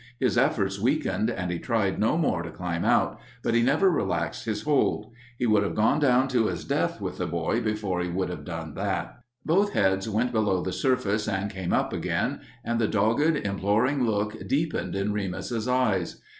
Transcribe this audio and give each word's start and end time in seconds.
His 0.19 0.35
efforts 0.35 0.79
weakened 0.79 1.29
and 1.29 1.51
he 1.51 1.59
tried 1.59 1.99
no 1.99 2.17
more 2.17 2.41
to 2.41 2.49
climb 2.49 2.83
out, 2.83 3.19
but 3.43 3.53
he 3.53 3.61
never 3.61 3.87
relaxed 3.87 4.45
his 4.45 4.63
hold. 4.63 5.11
He 5.37 5.45
would 5.45 5.61
have 5.61 5.75
gone 5.75 5.99
down 5.99 6.27
to 6.29 6.47
his 6.47 6.65
death 6.65 6.99
with 6.99 7.19
the 7.19 7.27
boy 7.27 7.61
before 7.61 8.01
he 8.01 8.09
would 8.09 8.29
have 8.29 8.43
done 8.43 8.73
that. 8.73 9.19
Both 9.45 9.73
heads 9.73 10.09
went 10.09 10.31
below 10.31 10.63
the 10.63 10.73
surface 10.73 11.27
and 11.27 11.51
came 11.51 11.71
up 11.71 11.93
again, 11.93 12.39
and 12.65 12.79
the 12.81 12.87
dogged, 12.87 13.45
imploring 13.45 14.03
look 14.07 14.47
deepened 14.47 14.95
in 14.95 15.13
Remus's 15.13 15.67
eyes. 15.67 16.19